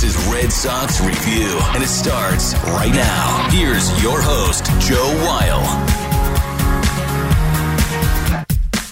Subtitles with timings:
[0.00, 3.48] This is Red Sox Review, and it starts right now.
[3.50, 6.07] Here's your host, Joe Weil.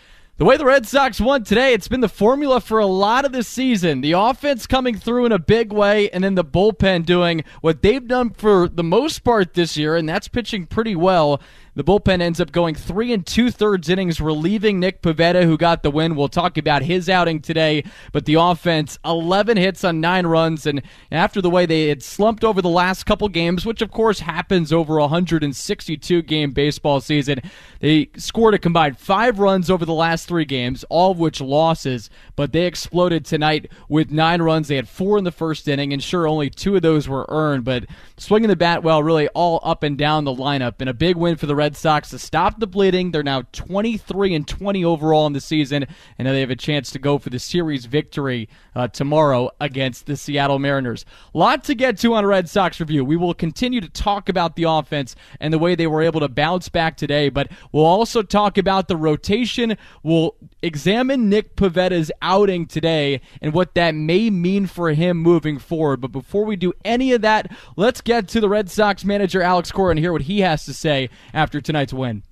[0.41, 3.31] The way the Red Sox won today, it's been the formula for a lot of
[3.31, 4.01] the season.
[4.01, 8.07] The offense coming through in a big way, and then the bullpen doing what they've
[8.07, 11.39] done for the most part this year, and that's pitching pretty well.
[11.73, 15.83] The bullpen ends up going three and two thirds innings, relieving Nick Pivetta, who got
[15.83, 16.17] the win.
[16.17, 17.85] We'll talk about his outing today.
[18.11, 20.65] But the offense, 11 hits on nine runs.
[20.65, 20.81] And
[21.13, 24.73] after the way they had slumped over the last couple games, which of course happens
[24.73, 27.39] over a 162 game baseball season,
[27.79, 32.09] they scored a combined five runs over the last three games, all of which losses.
[32.35, 34.67] But they exploded tonight with nine runs.
[34.67, 37.63] They had four in the first inning, and sure, only two of those were earned.
[37.63, 37.85] But
[38.17, 40.75] swinging the bat well, really all up and down the lineup.
[40.81, 43.11] And a big win for the Red Sox to stop the bleeding.
[43.11, 45.85] They're now 23 and 20 overall in the season,
[46.17, 50.07] and now they have a chance to go for the series victory uh, tomorrow against
[50.07, 51.05] the Seattle Mariners.
[51.35, 53.05] Lot to get to on Red Sox review.
[53.05, 56.27] We will continue to talk about the offense and the way they were able to
[56.27, 59.77] bounce back today, but we'll also talk about the rotation.
[60.01, 60.33] We'll
[60.63, 66.01] examine Nick Pivetta's outing today and what that may mean for him moving forward.
[66.01, 69.71] But before we do any of that, let's get to the Red Sox manager Alex
[69.71, 72.23] Cora and hear what he has to say after after tonight's win?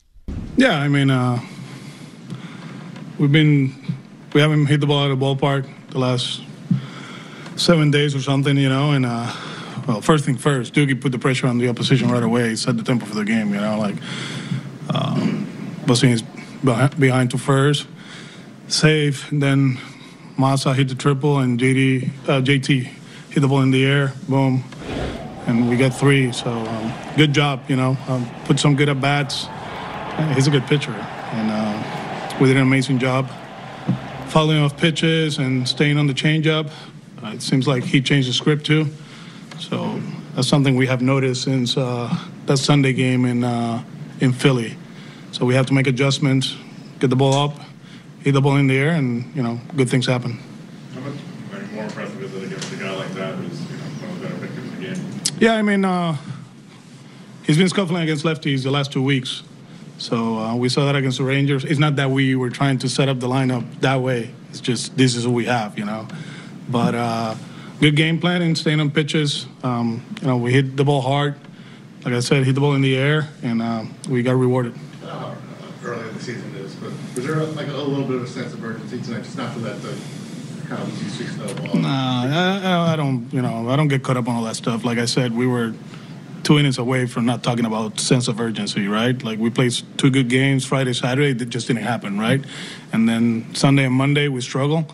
[0.55, 1.41] Yeah, I mean, uh,
[3.17, 3.75] we've been
[4.31, 6.41] we haven't hit the ball out of the ballpark the last
[7.57, 8.91] seven days or something, you know.
[8.91, 9.29] And uh,
[9.85, 12.55] well, first thing first, Doogie put the pressure on the opposition right away.
[12.55, 13.77] Set the tempo for the game, you know.
[13.77, 13.97] Like
[14.95, 15.45] um,
[15.85, 16.21] is
[16.63, 17.87] behind to first,
[18.69, 19.27] save.
[19.33, 19.79] Then
[20.37, 22.83] Massa hit the triple, and JD uh, JT
[23.31, 24.13] hit the ball in the air.
[24.29, 24.63] Boom
[25.49, 26.31] and we got three.
[26.31, 27.97] So um, good job, you know.
[28.07, 29.47] Um, put some good at bats.
[30.35, 33.29] He's a good pitcher, and uh, we did an amazing job
[34.27, 36.69] following off pitches and staying on the changeup.
[37.23, 38.85] Uh, it seems like he changed the script too.
[39.57, 39.99] So
[40.35, 42.15] that's something we have noticed since uh,
[42.45, 43.83] that Sunday game in uh,
[44.19, 44.77] in Philly.
[45.31, 46.55] So we have to make adjustments,
[46.99, 47.59] get the ball up,
[48.23, 50.39] hit the ball in the air, and you know, good things happen.
[50.93, 51.15] How much
[51.71, 53.69] more impressive is it against a guy like that who's
[55.39, 56.17] yeah, I mean, uh,
[57.43, 59.43] he's been scuffling against lefties the last two weeks.
[59.97, 61.65] So uh, we saw that against the Rangers.
[61.65, 64.31] It's not that we were trying to set up the lineup that way.
[64.49, 66.07] It's just this is what we have, you know.
[66.69, 67.35] But uh,
[67.79, 69.45] good game plan and staying on pitches.
[69.63, 71.35] Um, you know, we hit the ball hard.
[72.05, 74.73] Like I said, hit the ball in the air, and uh, we got rewarded.
[75.83, 78.53] Early in the season is, but was there like a, little bit of a sense
[78.53, 79.81] of urgency tonight, just not for that
[80.69, 83.31] kind of Nah, I, I don't.
[83.33, 84.85] You know, I don't get caught up on all that stuff.
[84.85, 85.73] Like I said, we were
[86.43, 89.21] two innings away from not talking about sense of urgency, right?
[89.23, 92.43] Like we played two good games Friday, Saturday, that just didn't happen, right?
[92.93, 94.87] And then Sunday and Monday we struggle,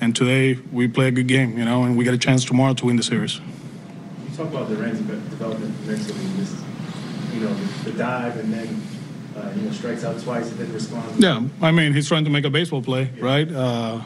[0.00, 2.74] and today we play a good game, you know, and we get a chance tomorrow
[2.74, 3.40] to win the series.
[4.30, 6.62] You talk about the Rams' development mentally, this,
[7.34, 7.54] you know,
[7.84, 8.82] the, dive and then.
[9.34, 11.18] Uh, you know, strikes out twice and didn't respond.
[11.18, 13.24] Yeah, I mean, he's trying to make a baseball play, yeah.
[13.24, 13.50] right?
[13.50, 14.02] Uh,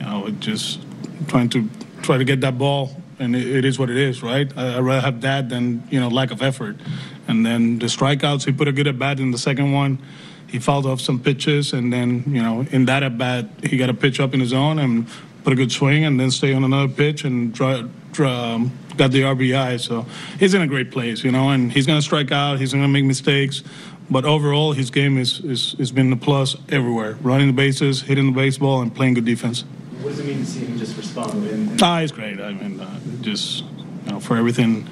[0.00, 0.80] you know, just
[1.28, 1.68] trying to
[2.02, 4.50] try to get that ball, and it, it is what it is, right?
[4.56, 6.76] I, would rather have that than you know lack of effort.
[7.28, 9.98] And then the strikeouts, he put a good at bat in the second one.
[10.48, 13.90] He fouled off some pitches, and then you know in that at bat, he got
[13.90, 15.06] a pitch up in his own and
[15.44, 17.82] put a good swing, and then stay on another pitch and draw,
[18.18, 19.80] um, got the RBI.
[19.80, 20.04] So
[20.38, 22.58] he's in a great place, you know, and he's going to strike out.
[22.58, 23.62] He's going to make mistakes,
[24.10, 28.32] but overall, his game is, is, been a plus everywhere running the bases, hitting the
[28.32, 29.64] baseball, and playing good defense.
[30.02, 31.46] What does it mean to see him just respond?
[31.46, 32.40] And, Ah, he's great.
[32.40, 33.64] I mean, uh, just
[34.06, 34.88] you know, for everything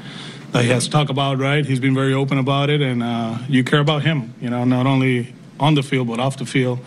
[0.53, 1.65] that he has to talk about, right?
[1.65, 4.35] He's been very open about it, and uh, you care about him.
[4.41, 6.79] You know, not only on the field but off the field.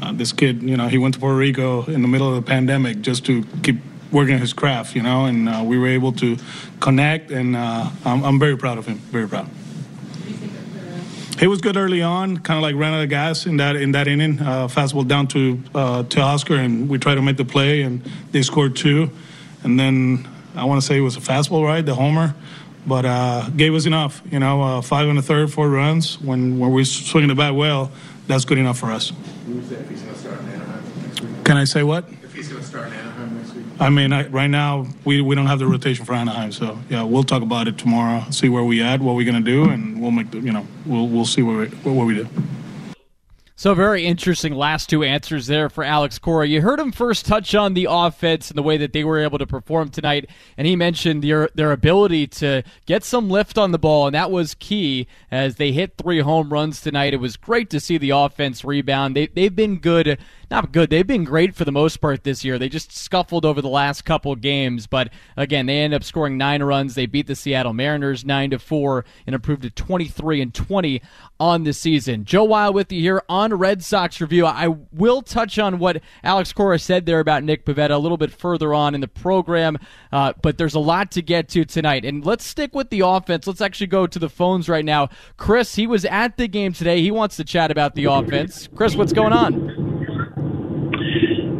[0.00, 2.42] Uh, this kid, you know, he went to Puerto Rico in the middle of the
[2.46, 3.76] pandemic just to keep
[4.12, 6.36] working his craft, you know, and uh, we were able to
[6.80, 8.98] connect, and uh, I'm, I'm very proud of him.
[8.98, 9.48] Very proud.
[11.38, 13.92] He was good early on, kind of like ran out of gas in that in
[13.92, 14.40] that inning.
[14.40, 18.02] Uh, fastball down to uh, to Oscar, and we tried to make the play, and
[18.32, 19.10] they scored two.
[19.62, 22.34] And then I want to say it was a fastball, right, the homer,
[22.86, 24.22] but uh, gave us enough.
[24.30, 26.18] You know, uh, five and a third, four runs.
[26.20, 27.90] When when we're swinging the bat well,
[28.26, 29.12] that's good enough for us.
[29.46, 31.44] Who's that if he's going to start in Anaheim next week?
[31.44, 32.08] Can I say what?
[32.22, 33.05] If he's going to start in Anaheim next week?
[33.78, 37.02] I mean, I, right now we, we don't have the rotation for Anaheim, so yeah,
[37.02, 38.24] we'll talk about it tomorrow.
[38.30, 41.08] See where we at, what we're gonna do, and we'll make the you know we'll
[41.08, 42.28] we'll see what we, what we do.
[43.58, 46.46] So very interesting last two answers there for Alex Cora.
[46.46, 49.38] You heard him first touch on the offense and the way that they were able
[49.38, 53.78] to perform tonight, and he mentioned their their ability to get some lift on the
[53.78, 57.14] ball, and that was key as they hit three home runs tonight.
[57.14, 59.16] It was great to see the offense rebound.
[59.16, 60.18] They they've been good,
[60.50, 60.90] not good.
[60.90, 62.58] They've been great for the most part this year.
[62.58, 66.62] They just scuffled over the last couple games, but again, they end up scoring nine
[66.62, 66.94] runs.
[66.94, 71.00] They beat the Seattle Mariners nine to four and improved to twenty three and twenty
[71.40, 72.26] on the season.
[72.26, 74.46] Joe Weil with you here on Red Sox Review.
[74.46, 78.32] I will touch on what Alex Cora said there about Nick Pivetta a little bit
[78.32, 79.78] further on in the program,
[80.12, 82.04] uh, but there's a lot to get to tonight.
[82.04, 83.46] And let's stick with the offense.
[83.46, 85.08] Let's actually go to the phones right now.
[85.36, 87.02] Chris, he was at the game today.
[87.02, 88.68] He wants to chat about the offense.
[88.74, 89.86] Chris, what's going on?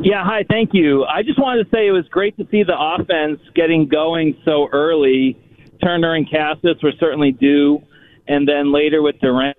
[0.02, 1.04] Yeah, hi, thank you.
[1.04, 4.68] I just wanted to say it was great to see the offense getting going so
[4.72, 5.36] early.
[5.82, 7.82] Turner and Casas were certainly due,
[8.28, 9.54] and then later with Duran.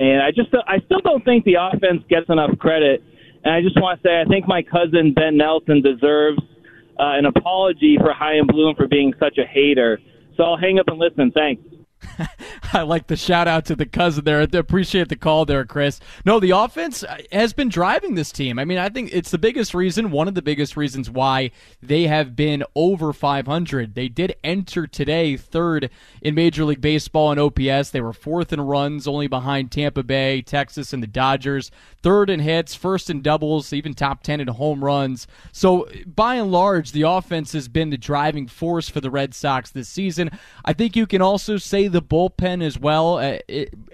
[0.00, 3.04] And I just, I still don't think the offense gets enough credit.
[3.44, 6.40] And I just want to say, I think my cousin Ben Nelson deserves
[6.98, 10.00] uh, an apology for Chaim Bloom for being such a hater.
[10.36, 11.30] So I'll hang up and listen.
[11.32, 11.62] Thanks.
[12.72, 14.40] I like the shout out to the cousin there.
[14.40, 16.00] I appreciate the call there, Chris.
[16.24, 18.58] No, the offense uh, has been driving this team.
[18.58, 21.50] I mean, I think it's the biggest reason, one of the biggest reasons why
[21.82, 23.94] they have been over 500.
[23.94, 25.90] They did enter today third
[26.22, 27.90] in Major League Baseball in OPS.
[27.90, 31.70] They were fourth in runs, only behind Tampa Bay, Texas, and the Dodgers.
[32.02, 35.26] Third in hits, first in doubles, even top 10 in home runs.
[35.52, 39.70] So, by and large, the offense has been the driving force for the Red Sox
[39.70, 40.30] this season.
[40.64, 43.44] I think you can also say the bullpen as well at,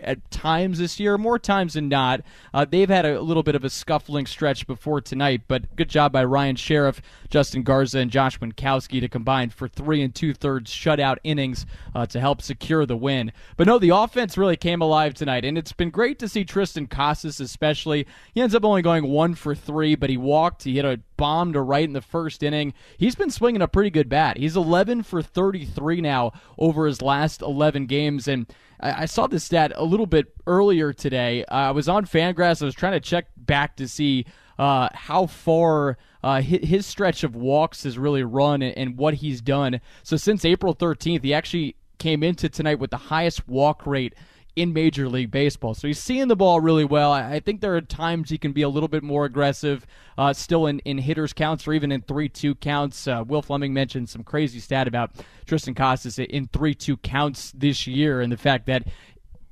[0.01, 2.23] at times this year, more times than not.
[2.53, 6.13] Uh, they've had a little bit of a scuffling stretch before tonight, but good job
[6.13, 10.71] by Ryan Sherriff, Justin Garza, and Josh Winckowski to combine for three and two thirds
[10.71, 13.33] shutout innings uh, to help secure the win.
[13.57, 16.87] But no, the offense really came alive tonight, and it's been great to see Tristan
[16.87, 18.07] Casas, especially.
[18.35, 20.65] He ends up only going one for three, but he walked.
[20.65, 22.75] He hit a bomb to right in the first inning.
[22.99, 24.37] He's been swinging a pretty good bat.
[24.37, 28.47] He's 11 for 33 now over his last 11 games, and
[28.81, 31.45] I, I saw this stat a little bit earlier today.
[31.45, 32.63] Uh, I was on Fangraphs.
[32.63, 34.27] I was trying to check back to see
[34.59, 39.41] uh, how far uh, his stretch of walks has really run and, and what he's
[39.41, 39.81] done.
[40.03, 44.15] So since April 13th, he actually came into tonight with the highest walk rate
[44.57, 45.75] in Major League Baseball.
[45.75, 47.13] So he's seeing the ball really well.
[47.13, 49.87] I think there are times he can be a little bit more aggressive,
[50.17, 53.07] uh, still in, in hitters counts or even in 3 2 counts.
[53.07, 55.13] Uh, Will Fleming mentioned some crazy stat about
[55.45, 58.89] Tristan Casas in 3 2 counts this year and the fact that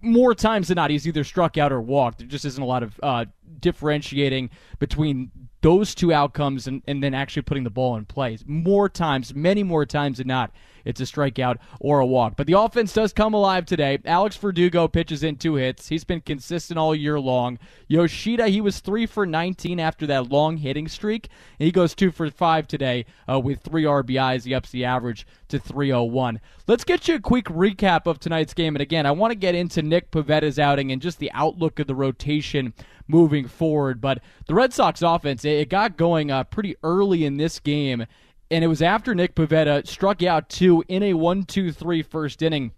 [0.00, 2.18] more times than not, he's either struck out or walked.
[2.18, 3.24] There just isn't a lot of uh,
[3.60, 5.30] differentiating between
[5.62, 8.36] those two outcomes and, and then actually putting the ball in play.
[8.46, 10.50] More times, many more times than not,
[10.84, 12.34] it's a strikeout or a walk.
[12.36, 13.98] But the offense does come alive today.
[14.04, 15.88] Alex Verdugo pitches in two hits.
[15.88, 17.58] He's been consistent all year long.
[17.88, 21.28] Yoshida, he was three for 19 after that long hitting streak.
[21.58, 24.44] And he goes two for five today uh, with three RBIs.
[24.44, 26.40] He ups the average to 301.
[26.66, 28.74] Let's get you a quick recap of tonight's game.
[28.74, 31.86] And again, I want to get into Nick Pivetta's outing and just the outlook of
[31.86, 32.74] the rotation
[33.06, 34.00] moving forward.
[34.00, 38.06] But the Red Sox offense, it got going uh, pretty early in this game
[38.50, 42.42] and it was after Nick Pivetta struck out two in a 1 2 3 first
[42.42, 42.72] inning.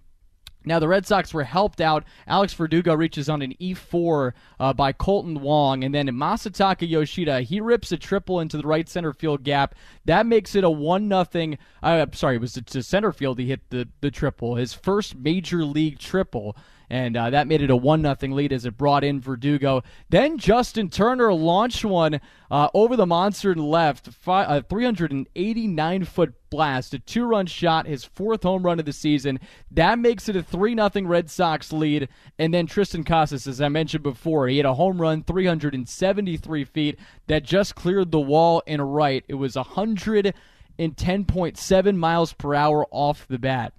[0.67, 2.05] Now, the Red Sox were helped out.
[2.27, 7.61] Alex Verdugo reaches on an E4 uh, by Kolten Wong, and then Masataka Yoshida, he
[7.61, 9.77] rips a triple into the right center field gap.
[10.07, 11.59] That makes it a 1 nothing.
[11.85, 15.65] Uh, sorry, it was to center field he hit the, the triple, his first major
[15.65, 16.57] league triple.
[16.89, 19.83] And uh, that made it a one nothing lead as it brought in Verdugo.
[20.09, 26.95] Then Justin Turner launched one uh, over the monster and left, a 389 foot blast,
[26.95, 29.41] a two run shot, his fourth home run of the season.
[29.71, 32.11] That makes it a 3 0 Red Sox lead.
[32.39, 36.99] And then Tristan Casas, as I mentioned before, he had a home run 373 feet
[37.27, 39.25] that just cleared the wall and right.
[39.27, 43.73] It was 110.7 miles per hour off the bat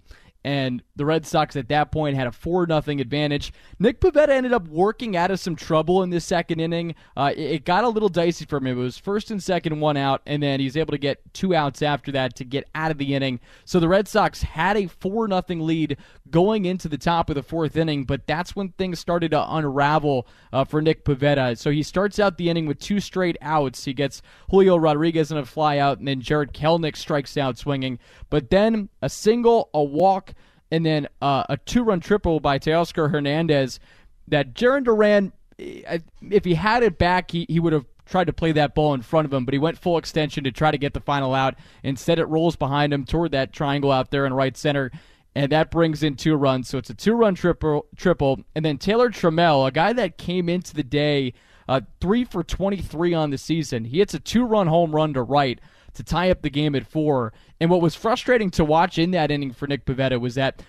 [0.47, 3.53] and the Red Sox at that point had a 4 0 advantage.
[3.79, 6.95] Nick Pivetta ended up working out of some trouble in the second inning.
[7.15, 8.67] Uh, it, it, got a little dicey for him.
[8.67, 11.81] It was first and second, one out, and then he's able to get two outs
[11.81, 13.39] after that to get out of the inning.
[13.65, 15.97] So the Red Sox had a 4 0 lead
[16.29, 20.27] going into the top of the fourth inning, but that's when things started to unravel
[20.51, 21.57] uh, for Nick Pivetta.
[21.57, 23.85] So he starts out the inning with two straight outs.
[23.85, 27.99] He gets Julio Rodriguez in a flyout, and then Jarred Kelenic strikes out swinging.
[28.29, 30.33] But then a single, a walk,
[30.71, 33.79] and then uh, a two-run triple by Teoscar Hernandez
[34.27, 38.51] that Jarren Duran, if he had it back, he, he would have tried to play
[38.53, 40.93] that ball in front of him, but he went full extension to try to get
[40.93, 41.55] the final out.
[41.83, 44.91] Instead, it rolls behind him toward that triangle out there in right center,
[45.35, 46.69] and that brings in two runs.
[46.69, 50.73] So it's a two-run triple, triple, and then Taylor Trammell, a guy that came into
[50.73, 51.33] the day
[51.67, 55.59] uh, three for 23 on the season, he hits a two-run home run to right
[55.97, 57.33] to tie up the game at four.
[57.59, 60.63] And what was frustrating to watch in that inning for Nick Pivetta was that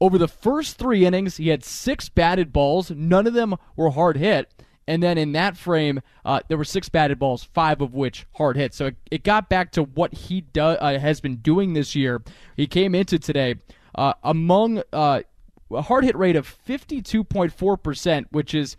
[0.00, 2.90] over the first three innings, he had six batted balls.
[2.90, 4.52] None of them were hard hit.
[4.88, 8.56] And then in that frame, uh, there were six batted balls, five of which hard
[8.56, 8.74] hit.
[8.74, 12.20] So it, it got back to what he do, uh, has been doing this year.
[12.56, 13.56] He came into today
[13.94, 15.22] uh, among uh,
[15.70, 18.76] a hard hit rate of 52.4%, which is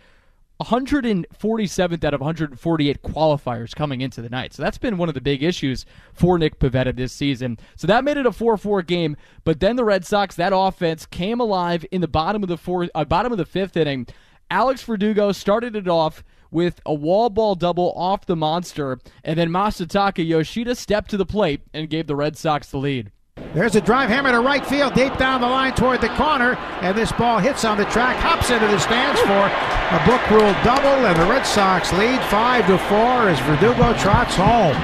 [0.61, 4.53] 147th out of 148 qualifiers coming into the night.
[4.53, 7.57] So that's been one of the big issues for Nick Pivetta this season.
[7.75, 9.17] So that made it a 4-4 game.
[9.43, 12.89] But then the Red Sox, that offense came alive in the bottom of the fourth,
[12.95, 14.07] uh, bottom of the fifth inning.
[14.49, 19.49] Alex Verdugo started it off with a wall ball double off the monster, and then
[19.49, 23.11] Masataka Yoshida stepped to the plate and gave the Red Sox the lead.
[23.53, 26.97] There's a drive hammer to right field, deep down the line toward the corner, and
[26.97, 29.47] this ball hits on the track, hops into the stands for
[29.93, 34.35] a book rule double, and the Red Sox lead five to four as Verdugo trots
[34.35, 34.75] home.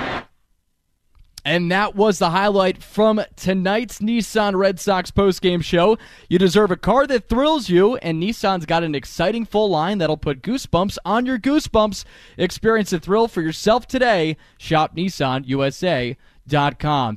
[1.45, 5.97] And that was the highlight from tonight's Nissan Red Sox postgame show.
[6.27, 10.17] You deserve a car that thrills you, and Nissan's got an exciting full line that'll
[10.17, 12.03] put goosebumps on your goosebumps.
[12.37, 14.37] Experience the thrill for yourself today.
[14.59, 16.17] Shop NissanUSA.com.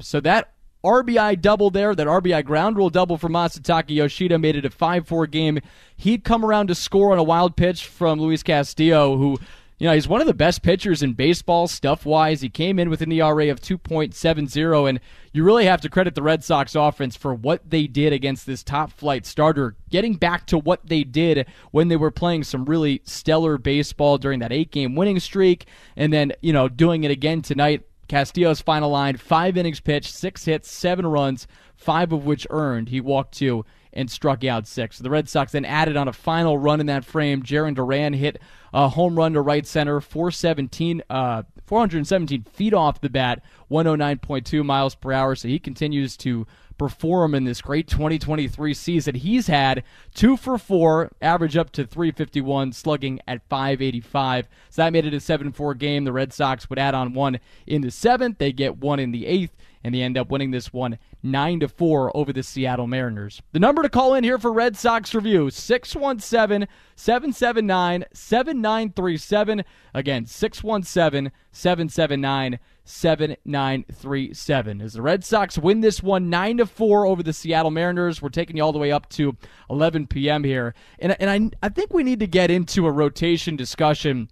[0.01, 0.52] So that
[0.85, 5.07] RBI double there, that RBI ground rule double for Masataka Yoshida made it a 5
[5.07, 5.61] 4 game.
[5.97, 9.39] He'd come around to score on a wild pitch from Luis Castillo, who,
[9.79, 12.41] you know, he's one of the best pitchers in baseball, stuff wise.
[12.41, 15.01] He came in with an ERA of 2.70, and
[15.33, 18.65] you really have to credit the Red Sox offense for what they did against this
[18.65, 23.03] top flight starter, getting back to what they did when they were playing some really
[23.05, 27.41] stellar baseball during that eight game winning streak, and then, you know, doing it again
[27.41, 32.91] tonight Castillo's final line five innings pitched, six hits, seven runs, five of which earned.
[32.91, 34.99] He walked two and struck out six.
[34.99, 37.43] The Red Sox then added on a final run in that frame.
[37.43, 38.39] Jarren Duran hit
[38.75, 44.95] a home run to right center, 417, uh, 417 feet off the bat, 109.2 miles
[44.95, 45.35] per hour.
[45.35, 49.83] So he continues to perform in this great 2023 season he's had.
[50.15, 54.49] Two for four, average up to 351, slugging at 585.
[54.69, 56.05] So that made it a 7 4 game.
[56.05, 58.37] The Red Sox would add on one in the seventh.
[58.37, 61.69] They get one in the eighth, and they end up winning this one 9 to
[61.69, 63.43] 4 over the Seattle Mariners.
[63.53, 69.65] The number to call in here for Red Sox review 617 779 7937.
[69.95, 74.81] Again, 617 779 7937.
[74.81, 78.29] As the Red Sox win this one 9 to 4 over the Seattle Mariners, we're
[78.29, 79.37] taking you all the way up to
[79.71, 80.45] 11 p.m.
[80.45, 80.75] here.
[80.99, 84.29] And, and I, I think we need to get into a rotation discussion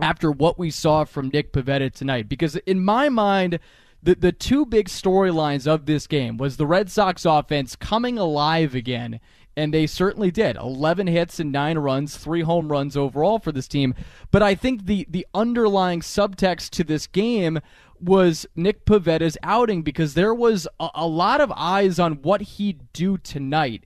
[0.00, 3.58] after what we saw from Nick Pivetta tonight because in my mind
[4.02, 8.74] the the two big storylines of this game was the Red Sox offense coming alive
[8.74, 9.20] again
[9.58, 10.56] and they certainly did.
[10.56, 13.92] 11 hits and 9 runs, 3 home runs overall for this team.
[14.30, 17.58] But I think the the underlying subtext to this game
[18.00, 22.92] was Nick Pivetta's outing because there was a, a lot of eyes on what he'd
[22.92, 23.84] do tonight.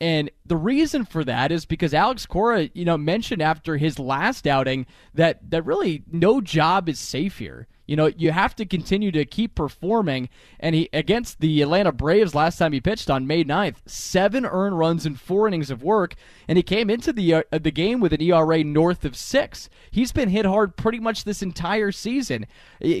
[0.00, 4.46] And the reason for that is because Alex Cora, you know, mentioned after his last
[4.46, 7.66] outing that that really no job is safe here.
[7.88, 10.28] You know, you have to continue to keep performing.
[10.60, 14.78] And he against the Atlanta Braves last time he pitched on May 9th, seven earned
[14.78, 16.14] runs in four innings of work,
[16.46, 19.70] and he came into the uh, the game with an ERA north of six.
[19.90, 22.46] He's been hit hard pretty much this entire season.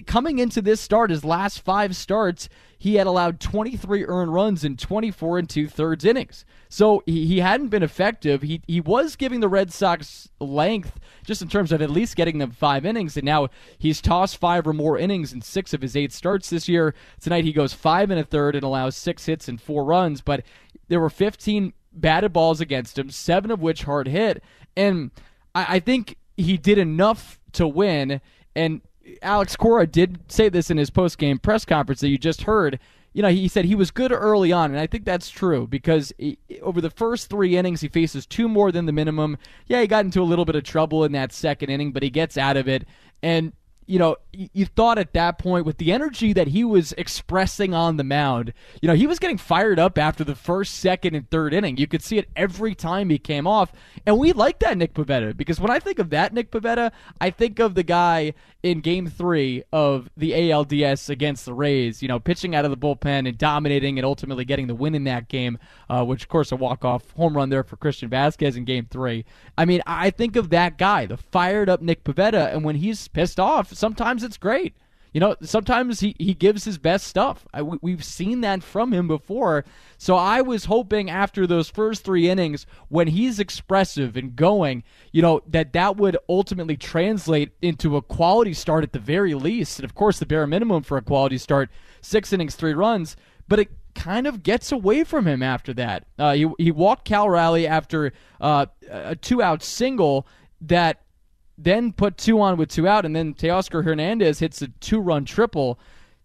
[0.06, 2.48] Coming into this start, his last five starts,
[2.78, 6.44] he had allowed 23 earned runs in 24 and two thirds innings.
[6.68, 8.42] So he, he hadn't been effective.
[8.42, 12.38] He, he was giving the Red Sox length just in terms of at least getting
[12.38, 13.16] them five innings.
[13.16, 16.68] And now he's tossed five or more innings in six of his eight starts this
[16.68, 16.94] year.
[17.20, 20.20] Tonight he goes five and a third and allows six hits and four runs.
[20.20, 20.44] But
[20.86, 24.42] there were 15 batted balls against him, seven of which hard hit.
[24.76, 25.10] And
[25.52, 28.20] I, I think he did enough to win.
[28.54, 28.82] And
[29.22, 32.78] Alex Cora did say this in his post game press conference that you just heard.
[33.12, 36.12] You know, he said he was good early on, and I think that's true because
[36.18, 39.38] he, over the first three innings, he faces two more than the minimum.
[39.66, 42.10] Yeah, he got into a little bit of trouble in that second inning, but he
[42.10, 42.86] gets out of it.
[43.22, 43.52] And
[43.88, 47.96] you know, you thought at that point with the energy that he was expressing on
[47.96, 48.52] the mound,
[48.82, 51.78] you know, he was getting fired up after the first, second, and third inning.
[51.78, 53.72] You could see it every time he came off.
[54.04, 57.30] And we like that Nick Pivetta because when I think of that Nick Pivetta, I
[57.30, 62.18] think of the guy in game three of the ALDS against the Rays, you know,
[62.18, 65.58] pitching out of the bullpen and dominating and ultimately getting the win in that game,
[65.88, 69.24] uh, which, of course, a walk-off home run there for Christian Vasquez in game three.
[69.56, 73.08] I mean, I think of that guy, the fired up Nick Pivetta, and when he's
[73.08, 74.74] pissed off, sometimes it's great.
[75.14, 77.46] You know, sometimes he, he gives his best stuff.
[77.54, 79.64] I, we, have seen that from him before.
[79.96, 85.22] So I was hoping after those first three innings, when he's expressive and going, you
[85.22, 89.78] know, that that would ultimately translate into a quality start at the very least.
[89.78, 91.70] And of course, the bare minimum for a quality start,
[92.02, 93.16] six innings, three runs.
[93.48, 96.04] But it kind of gets away from him after that.
[96.18, 100.26] Uh, he, he walked Cal Raleigh after uh, a two out single
[100.60, 101.00] that
[101.58, 105.24] then put two on with two out, and then Teoscar Hernandez hits a two run
[105.24, 105.78] triple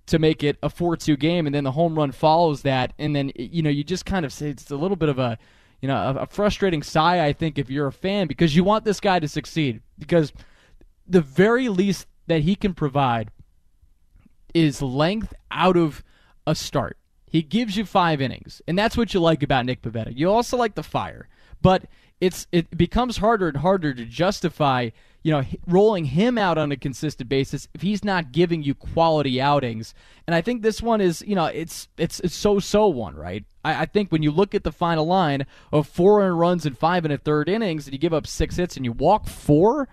[0.06, 2.94] to make it a 4 2 game, and then the home run follows that.
[3.00, 5.38] And then, you know, you just kind of say it's a little bit of a.
[5.82, 9.02] You know, a, frustrating sigh, I think, if you're a fan, because you want this
[9.02, 9.82] guy to succeed.
[10.00, 10.32] Because
[11.06, 13.32] the very least that he can provide
[14.54, 16.02] is length out of
[16.48, 16.98] a start.
[17.28, 20.16] He gives you five innings, and that's what you like about Nick Pivetta.
[20.16, 21.28] You also like the fire,
[21.62, 21.84] but
[22.22, 24.92] it's it becomes harder and harder to justify
[25.24, 29.39] you know, rolling him out on a consistent basis if he's not giving you quality
[29.42, 29.94] outings.
[30.27, 33.46] And I think this one is, you know, it's it's it's so so one, right?
[33.63, 36.75] I, I think when you look at the final line of four earned runs in
[36.75, 39.88] five and a third innings, and you give up six hits and you walk four,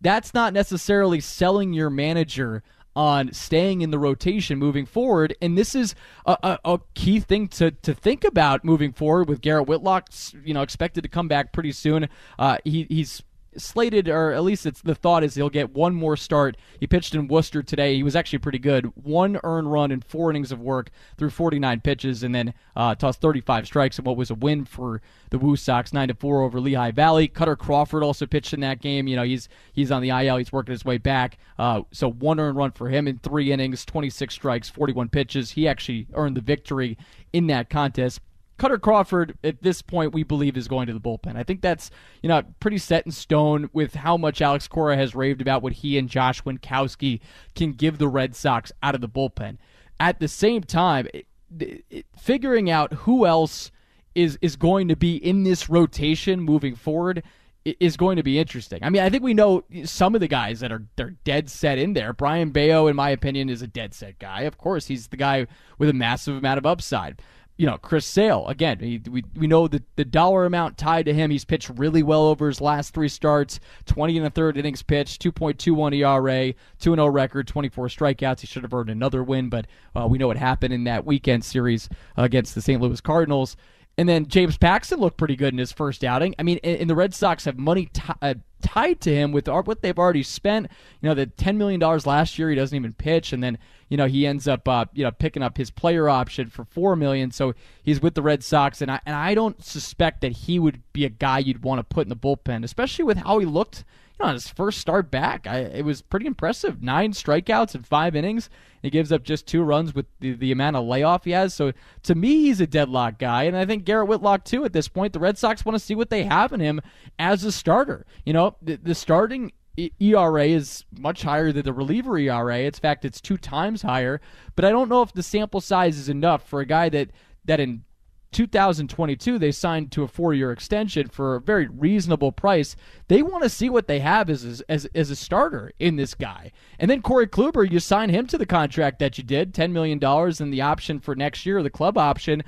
[0.00, 5.34] that's not necessarily selling your manager on staying in the rotation moving forward.
[5.40, 5.94] And this is
[6.26, 10.10] a, a, a, key thing to, to think about moving forward with Garrett Whitlock,
[10.44, 12.08] you know, expected to come back pretty soon.
[12.38, 13.22] Uh, he, he's
[13.56, 16.56] slated, or at least it's the thought is he'll get one more start.
[16.78, 17.96] He pitched in Worcester today.
[17.96, 18.86] He was actually pretty good.
[18.96, 23.20] One earned run in four innings of work through 49 pitches, and then uh, tossed
[23.20, 26.60] 35 strikes in what was a win for the Woo Sox, nine to four over
[26.60, 27.28] Lehigh Valley.
[27.28, 29.06] Kutter Crawford also pitched in that game.
[29.06, 30.36] You know he's he's on the IL.
[30.36, 31.38] He's working his way back.
[31.58, 35.52] Uh, so one earned run for him in three innings, 26 strikes, 41 pitches.
[35.52, 36.96] He actually earned the victory
[37.32, 38.20] in that contest.
[38.58, 41.36] Kutter Crawford at this point we believe is going to the bullpen.
[41.36, 41.90] I think that's
[42.22, 45.72] you know pretty set in stone with how much Alex Cora has raved about what
[45.72, 47.20] he and Josh Winckowski
[47.54, 49.58] can give the Red Sox out of the bullpen.
[49.98, 51.26] At the same time, it,
[51.58, 53.70] it, figuring out who else
[54.14, 57.22] is is going to be in this rotation moving forward
[57.64, 58.80] is going to be interesting.
[58.82, 61.78] I mean, I think we know some of the guys that are they're dead set
[61.78, 62.12] in there.
[62.12, 64.42] Brayan Bello, in my opinion, is a dead set guy.
[64.42, 65.46] Of course, he's the guy
[65.78, 67.22] with a massive amount of upside
[67.56, 71.14] you know, Chris Sale, again, he, we, we know the, the dollar amount tied to
[71.14, 71.30] him.
[71.30, 75.22] He's pitched really well over his last three starts 20 and a third innings pitched,
[75.22, 78.40] 2.21 ERA, 2 0 record, 24 strikeouts.
[78.40, 81.44] He should have earned another win, but uh, we know what happened in that weekend
[81.44, 82.80] series against the St.
[82.80, 83.56] Louis Cardinals.
[83.98, 86.34] And then James Paxton looked pretty good in his first outing.
[86.38, 89.82] I mean, and, the Red Sox have money t- uh, tied to him with what
[89.82, 90.68] they've already spent.
[91.02, 93.34] You know, the $10 million last year, he doesn't even pitch.
[93.34, 93.58] And then
[93.92, 96.96] you know he ends up uh, you know picking up his player option for four
[96.96, 97.52] million, so
[97.82, 101.04] he's with the Red Sox, and I and I don't suspect that he would be
[101.04, 103.84] a guy you'd want to put in the bullpen, especially with how he looked.
[104.18, 106.82] You know, on his first start back, I, it was pretty impressive.
[106.82, 108.48] Nine strikeouts in five innings.
[108.80, 111.52] He gives up just two runs with the, the amount of layoff he has.
[111.52, 111.72] So
[112.04, 114.64] to me, he's a deadlock guy, and I think Garrett Whitlock too.
[114.64, 116.80] At this point, the Red Sox want to see what they have in him
[117.18, 118.06] as a starter.
[118.24, 122.60] You know, the, the starting ERA is much higher than the reliever ERA.
[122.60, 124.20] In fact, it's two times higher.
[124.54, 127.10] But I don't know if the sample size is enough for a guy that
[127.44, 127.84] that in
[128.32, 132.76] 2022 they signed to a four-year extension for a very reasonable price.
[133.08, 136.52] They want to see what they have as as as a starter in this guy.
[136.78, 139.98] And then Corey Kluber, you sign him to the contract that you did, ten million
[139.98, 142.42] dollars, and the option for next year, the club option.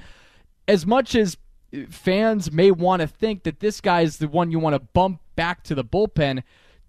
[0.66, 1.36] As much as
[1.88, 5.20] fans may want to think that this guy is the one you want to bump
[5.36, 6.42] back to the bullpen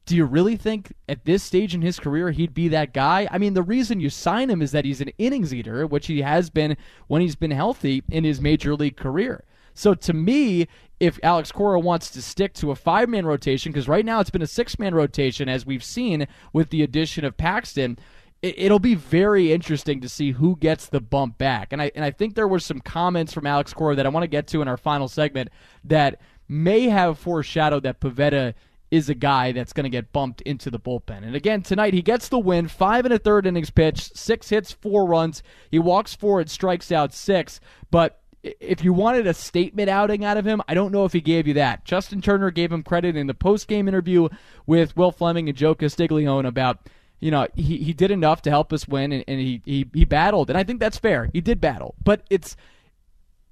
[0.06, 3.28] do you really think at this stage in his career he'd be that guy?
[3.32, 6.22] I mean, the reason you sign him is that he's an innings eater, which he
[6.22, 9.44] has been when he's been healthy in his major league career.
[9.74, 10.68] So to me,
[11.00, 14.30] if Alex Cora wants to stick to a five man rotation, because right now it's
[14.30, 17.98] been a six man rotation, as we've seen with the addition of Paxton,
[18.42, 21.74] it'll be very interesting to see who gets the bump back.
[21.74, 24.24] And I and I think there were some comments from Alex Cora that I want
[24.24, 25.50] to get to in our final segment
[25.84, 28.54] that may have foreshadowed that Pivetta
[28.96, 31.24] is a guy that's going to get bumped into the bullpen.
[31.24, 34.72] And again, tonight he gets the win, five and a third innings pitched, six hits,
[34.72, 35.44] four runs.
[35.70, 37.60] He walks four and strikes out six.
[37.92, 41.20] But if you wanted a statement outing out of him, I don't know if he
[41.20, 41.84] gave you that.
[41.84, 44.30] Justin Turner gave him credit in the post game interview
[44.66, 46.88] with Will Fleming and Joe Castiglione about
[47.20, 50.06] you know, he, he did enough to help us win and, and he, he, he
[50.06, 50.50] battled.
[50.50, 51.30] And I think that's fair.
[51.34, 51.96] He did battle.
[52.04, 52.56] But it's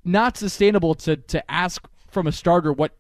[0.04, 2.92] not sustainable to, to ask from a starter what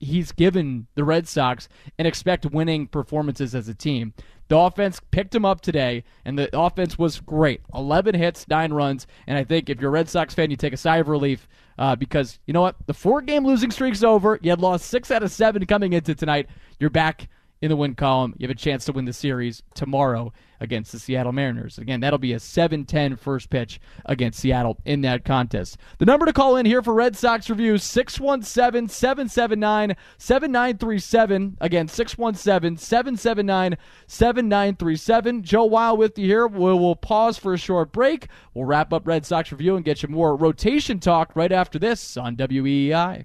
[0.00, 4.14] he's given the Red Sox and expect winning performances as a team.
[4.48, 7.60] The offense picked him up today, and the offense was great.
[7.72, 10.72] 11 hits, 9 runs, and I think if you're a Red Sox fan, you take
[10.72, 11.46] a sigh of relief
[11.78, 12.74] uh, because, you know what?
[12.86, 14.40] The four game losing streak's over.
[14.42, 16.48] You had lost 6 out of 7 coming into tonight.
[16.80, 17.28] You're back
[17.62, 18.34] in the win column.
[18.38, 21.78] You have a chance to win the series tomorrow against the Seattle Mariners.
[21.78, 25.78] Again, that'll be a 7 10 first pitch against Seattle in that contest.
[25.98, 31.56] The number to call in here for Red Sox Review 617 779 7937.
[31.60, 35.42] Again, 617 779 7937.
[35.42, 36.46] Joe Weil with you here.
[36.46, 38.28] We will pause for a short break.
[38.54, 42.16] We'll wrap up Red Sox Review and get you more rotation talk right after this
[42.16, 43.24] on WEEI.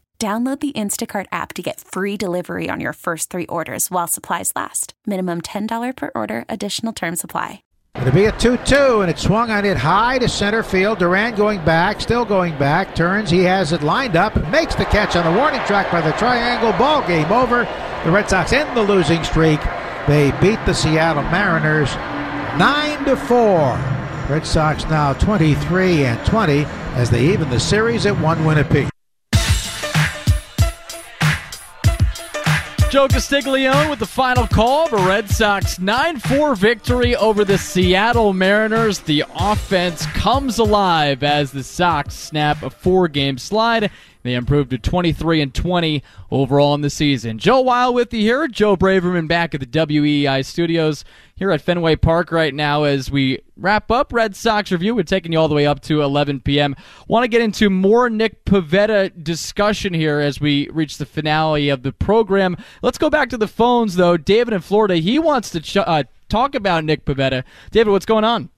[0.21, 4.51] Download the Instacart app to get free delivery on your first three orders while supplies
[4.55, 4.93] last.
[5.07, 7.63] Minimum $10 per order, additional term supply.
[7.95, 10.99] It'll be a 2 2, and it swung on it high to center field.
[10.99, 13.31] Duran going back, still going back, turns.
[13.31, 16.71] He has it lined up makes the catch on the warning track by the triangle.
[16.73, 17.63] Ball game over.
[18.05, 19.59] The Red Sox end the losing streak.
[20.07, 21.95] They beat the Seattle Mariners
[22.59, 23.37] 9 to 4.
[24.29, 28.90] Red Sox now 23 and 20 as they even the series at one win apiece.
[32.91, 37.57] Joe Castiglione with the final call of a Red Sox 9 4 victory over the
[37.57, 38.99] Seattle Mariners.
[38.99, 43.91] The offense comes alive as the Sox snap a four game slide.
[44.23, 47.39] They improved to 23 and 20 overall in the season.
[47.39, 48.47] Joe Weil with you here.
[48.47, 51.03] Joe Braverman back at the WEEI studios
[51.35, 54.93] here at Fenway Park right now as we wrap up Red Sox review.
[54.93, 56.75] We're taking you all the way up to 11 p.m.
[57.07, 61.81] Want to get into more Nick Pivetta discussion here as we reach the finale of
[61.81, 62.57] the program.
[62.83, 64.17] Let's go back to the phones though.
[64.17, 67.43] David in Florida, he wants to ch- uh, talk about Nick Pivetta.
[67.71, 68.49] David, what's going on?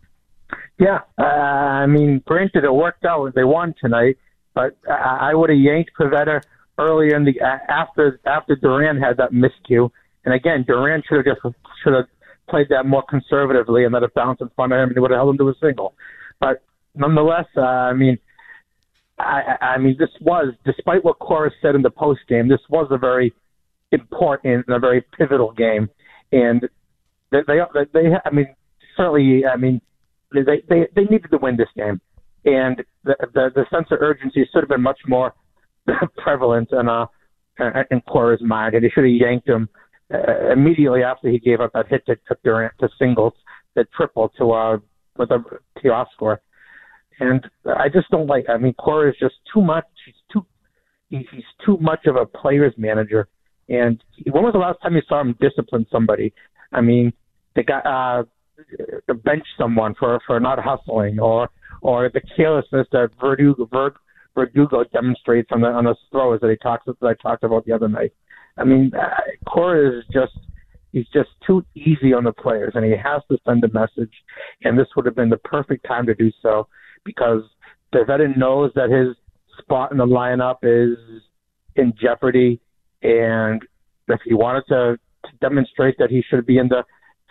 [0.80, 3.34] Yeah, uh, I mean, granted, it worked out.
[3.36, 4.17] They won tonight,
[4.54, 6.42] but I, I would have yanked Pivetta
[6.78, 9.89] earlier in the after after Duran had that miscue.
[10.26, 12.06] And again, Duran should have just should have
[12.50, 15.18] played that more conservatively and let it bounce in front of him, and would have
[15.18, 15.94] held him to a single.
[16.39, 16.62] But
[16.96, 18.18] nonetheless, uh, I mean,
[19.20, 22.88] I, I mean, this was, despite what Cora said in the post game, this was
[22.92, 23.34] a very
[23.92, 25.89] important and a very pivotal game,
[26.32, 26.68] and
[27.32, 27.60] they, they,
[27.94, 28.54] they, I mean,
[28.98, 29.82] certainly, I mean,
[30.34, 32.02] they, they, they needed to win this game,
[32.45, 35.34] and the, the, the sense of urgency should have been much more
[36.17, 37.06] prevalent in, uh,
[37.91, 39.69] in Cora's mind, and he should have yanked him
[40.13, 43.34] uh, immediately after he gave up that hit to, to Durant to singles,
[43.75, 44.77] that triple to uh
[45.17, 45.39] with a
[45.79, 46.41] TR score.
[47.19, 48.45] And I just don't like.
[48.49, 49.86] I mean, Cora is just too much.
[50.06, 50.45] He's too
[51.10, 53.27] he's, he's too much of a player's manager.
[53.69, 56.34] And when was the last time you saw him discipline somebody?
[56.71, 57.13] I mean,
[57.56, 58.23] they got uh,
[59.13, 61.49] bench someone for for not hustling, or
[61.82, 63.67] or the carelessness that Verdugo
[64.36, 67.73] Verdugo demonstrates on the on the throws that he talks that I talked about the
[67.73, 68.13] other night.
[68.58, 69.10] I mean, uh,
[69.47, 70.34] Cora is just
[70.91, 74.13] he's just too easy on the players, and he has to send a message.
[74.63, 76.67] And this would have been the perfect time to do so
[77.04, 77.41] because
[77.91, 79.15] the knows that his
[79.60, 80.97] spot in the lineup is
[81.76, 82.60] in jeopardy,
[83.02, 83.62] and
[84.08, 86.84] if he wanted to, to demonstrate that he should be in the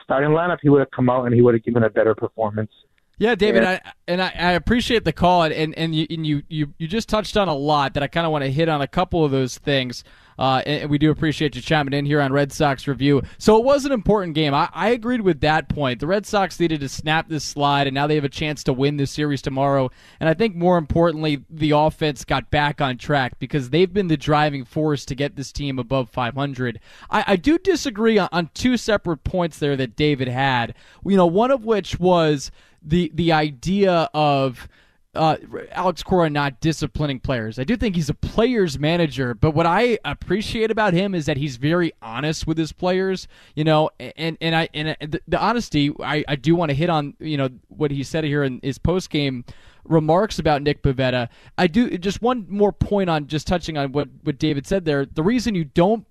[0.02, 2.70] starting lineup, he would have come out and he would have given a better performance.
[3.18, 3.78] Yeah, David, yeah.
[3.84, 7.08] I, and I, I, appreciate the call, and and you, and you you you just
[7.08, 9.30] touched on a lot that I kind of want to hit on a couple of
[9.30, 10.02] those things.
[10.38, 13.22] Uh, and we do appreciate you chiming in here on Red Sox Review.
[13.38, 14.54] So it was an important game.
[14.54, 16.00] I, I agreed with that point.
[16.00, 18.72] The Red Sox needed to snap this slide, and now they have a chance to
[18.72, 19.90] win this series tomorrow.
[20.20, 24.16] And I think more importantly, the offense got back on track because they've been the
[24.16, 26.80] driving force to get this team above 500.
[27.10, 30.74] I, I do disagree on, on two separate points there that David had.
[31.04, 32.50] You know, one of which was
[32.84, 34.68] the the idea of
[35.14, 35.36] uh,
[35.72, 37.58] Alex Cora not disciplining players.
[37.58, 41.36] I do think he's a player's manager, but what I appreciate about him is that
[41.36, 43.28] he's very honest with his players.
[43.54, 46.88] You know, and and I and the, the honesty I, I do want to hit
[46.88, 47.14] on.
[47.18, 49.44] You know what he said here in his post game
[49.84, 51.28] remarks about Nick Pivetta.
[51.58, 55.04] I do just one more point on just touching on what what David said there.
[55.04, 56.06] The reason you don't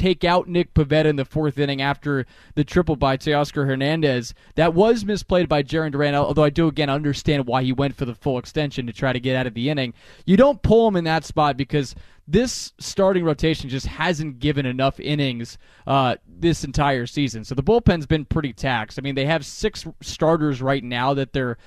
[0.00, 4.32] take out Nick Pivetta in the fourth inning after the triple by Teoscar Hernandez.
[4.54, 8.06] That was misplayed by Jarren Duran, although I do again understand why he went for
[8.06, 9.92] the full extension to try to get out of the inning.
[10.24, 11.94] You don't pull him in that spot because
[12.26, 17.44] this starting rotation just hasn't given enough innings uh, this entire season.
[17.44, 18.98] So the bullpen's been pretty taxed.
[18.98, 21.58] I mean, they have six starters right now that they're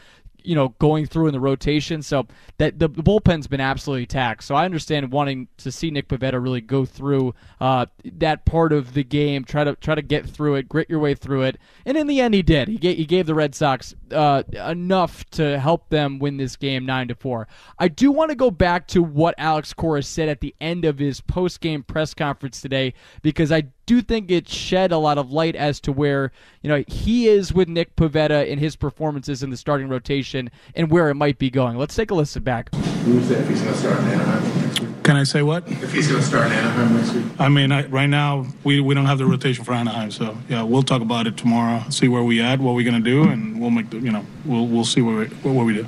[0.43, 2.01] you know going through in the rotation.
[2.01, 2.27] So
[2.58, 4.47] that the, bullpen's been absolutely taxed.
[4.47, 8.93] So I understand wanting to see Nick Pivetta really go through uh, that part of
[8.93, 11.97] the game, try to try to get through it, grit your way through it, and
[11.97, 12.67] in the end he did.
[12.67, 16.86] He gave, he gave the Red Sox uh, enough to help them win this game
[16.86, 17.47] nine to four.
[17.80, 20.99] I do want to go back to what Alex Cora said at the end of
[20.99, 25.32] his post game press conference today because I do think it shed a lot of
[25.32, 29.49] light as to where you know he is with Nick Pivetta in his performances in
[29.49, 31.78] the starting rotation and where it might be going.
[31.78, 32.73] Let's take a listen back.
[32.76, 34.62] Who's that he's going to start?
[35.03, 35.67] Can I say what?
[35.67, 37.25] If he's going to start in Anaheim next week?
[37.37, 40.63] I mean, I, right now we, we don't have the rotation for Anaheim, so yeah,
[40.63, 41.83] we'll talk about it tomorrow.
[41.89, 44.65] See where we at, what we're gonna do, and we'll make the you know we'll
[44.65, 45.87] we'll see what we, what we do.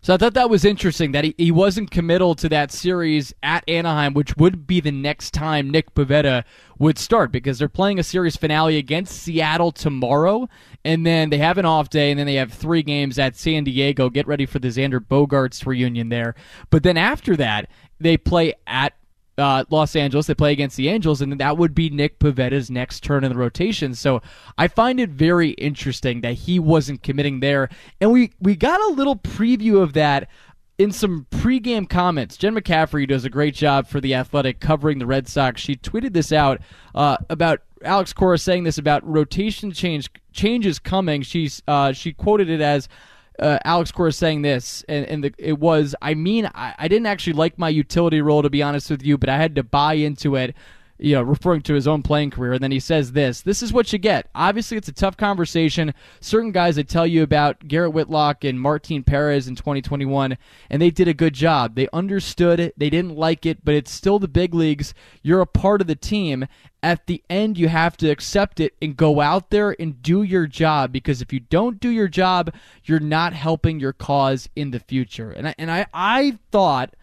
[0.00, 3.68] So I thought that was interesting that he, he wasn't committal to that series at
[3.68, 6.44] Anaheim, which would be the next time Nick Pivetta
[6.78, 10.48] would start because they're playing a series finale against Seattle tomorrow,
[10.84, 13.64] and then they have an off day, and then they have three games at San
[13.64, 14.08] Diego.
[14.08, 16.34] Get ready for the Xander Bogaerts reunion there.
[16.70, 17.68] But then after that,
[18.00, 18.94] they play at
[19.38, 20.26] uh, Los Angeles.
[20.26, 23.38] They play against the Angels, and that would be Nick Pivetta's next turn in the
[23.38, 23.94] rotation.
[23.94, 24.20] So
[24.58, 27.68] I find it very interesting that he wasn't committing there,
[28.00, 30.28] and we we got a little preview of that
[30.76, 32.36] in some pregame comments.
[32.36, 35.60] Jen McCaffrey does a great job for the Athletic covering the Red Sox.
[35.60, 36.60] She tweeted this out
[36.94, 41.22] uh, about Alex Cora saying this about rotation change changes coming.
[41.22, 42.88] She's uh, she quoted it as
[43.38, 47.06] uh, Alex Cora saying this, and, and the, it was, I mean, I, I didn't
[47.06, 49.94] actually like my utility role, to be honest with you, but I had to buy
[49.94, 50.54] into it
[50.98, 52.54] you know, referring to his own playing career.
[52.54, 54.28] And then he says this this is what you get.
[54.34, 55.94] Obviously, it's a tough conversation.
[56.20, 60.36] Certain guys that tell you about Garrett Whitlock and Martin Perez in 2021,
[60.70, 61.74] and they did a good job.
[61.74, 64.94] They understood it, they didn't like it, but it's still the big leagues.
[65.22, 66.46] You're a part of the team.
[66.80, 70.46] At the end, you have to accept it and go out there and do your
[70.46, 74.78] job because if you don't do your job, you're not helping your cause in the
[74.78, 75.32] future.
[75.32, 76.94] And I, and I, I thought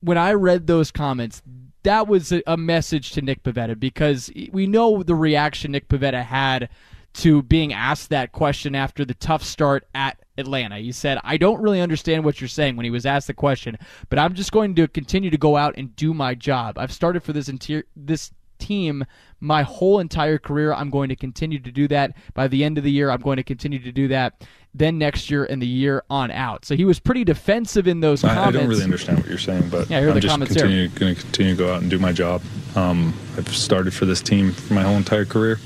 [0.00, 1.42] when I read those comments,
[1.88, 6.68] that was a, message to Nick Pivetta because we know the reaction Nick Pivetta had
[7.14, 10.76] to being asked that question after the tough start at Atlanta.
[10.76, 13.78] He said, I don't really understand what you're saying when he was asked the question,
[14.10, 16.76] but I'm just going to continue to go out and do my job.
[16.76, 19.06] I've started for this inter- this team
[19.40, 20.74] my whole entire career.
[20.74, 22.14] I'm going to continue to do that.
[22.34, 24.46] By the end of the year, I'm going to continue to do that.
[24.74, 26.64] Then next year and the year on out.
[26.64, 28.48] So he was pretty defensive in those comments.
[28.48, 31.56] I, don't really understand what you're saying, but yeah, I'm just going to continue to
[31.56, 32.42] go out and do my job.
[32.76, 35.58] Um, I've started for this team for my whole entire career.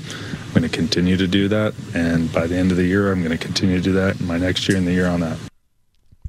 [0.45, 3.23] I'm going to continue to do that, and by the end of the year, I'm
[3.23, 5.37] going to continue to do that in my next year and the year on that.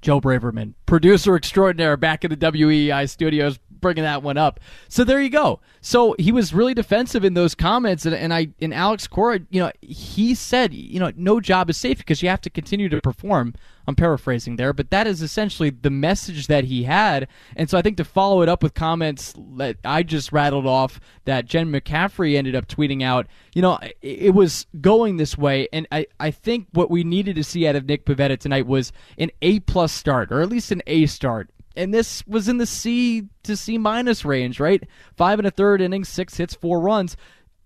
[0.00, 4.60] Joe Braverman, producer extraordinaire, back in the WEEI studios, bringing that one up.
[4.88, 5.60] So there you go.
[5.82, 9.60] So he was really defensive in those comments, and, and I and Alex Cora, you
[9.60, 13.00] know, he said, you know, no job is safe because you have to continue to
[13.02, 13.54] perform.
[13.86, 17.28] I'm paraphrasing there, but that is essentially the message that he had.
[17.54, 20.98] And so I think to follow it up with comments that I just rattled off
[21.26, 25.68] that Jen McCaffrey ended up tweeting out, you know, it was going this way.
[25.70, 28.90] And I, I think what we needed to see out of Nick Pivetta tonight was
[29.18, 32.66] an A plus start, or at least an A start and this was in the
[32.66, 34.82] C to C minus range, right?
[35.16, 37.16] Five and a third innings, six hits, four runs.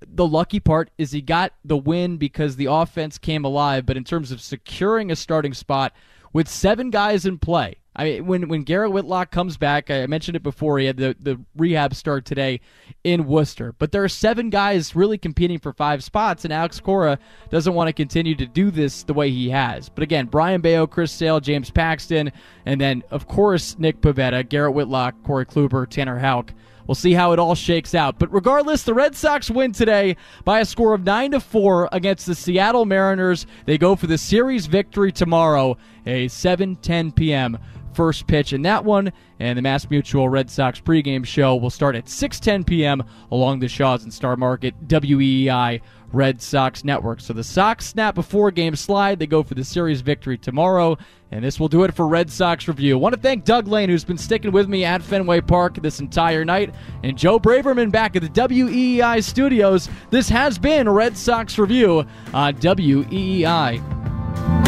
[0.00, 4.04] The lucky part is he got the win because the offense came alive, but in
[4.04, 5.92] terms of securing a starting spot
[6.32, 10.36] with seven guys in play, I mean, when when Garrett Whitlock comes back, I mentioned
[10.36, 10.78] it before.
[10.78, 12.60] He had the, the rehab start today
[13.02, 17.18] in Worcester, but there are seven guys really competing for five spots, and Alex Cora
[17.50, 19.88] doesn't want to continue to do this the way he has.
[19.88, 22.30] But again, Brayan Bello, Chris Sale, James Paxton,
[22.64, 26.54] and then of course Nick Pivetta, Garrett Whitlock, Corey Kluber, Tanner Houck
[26.88, 28.18] we'll see how it all shakes out.
[28.18, 32.26] But regardless, the Red Sox win today by a score of 9 to 4 against
[32.26, 33.46] the Seattle Mariners.
[33.66, 37.58] They go for the series victory tomorrow, a 7:10 p.m.
[37.98, 41.96] first pitch in that one, and the Mass Mutual Red Sox pregame show will start
[41.96, 43.02] at 6:10 p.m.
[43.32, 45.80] along the Shaw's and Star Market WEEI
[46.12, 47.20] Red Sox network.
[47.20, 49.18] So the Sox snap before game slide.
[49.18, 50.96] They go for the series victory tomorrow.
[51.32, 52.96] And this will do it for Red Sox Review.
[52.96, 55.98] I want to thank Doug Lane, who's been sticking with me at Fenway Park this
[55.98, 59.88] entire night, and Joe Braverman back at the WEEI studios.
[60.10, 64.67] This has been Red Sox Review on WEEI.